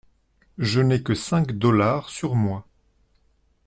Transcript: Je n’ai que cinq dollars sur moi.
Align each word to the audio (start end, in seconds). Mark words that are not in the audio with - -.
Je 0.57 0.81
n’ai 0.81 1.03
que 1.03 1.13
cinq 1.13 1.51
dollars 1.51 2.09
sur 2.09 2.33
moi. 2.33 2.65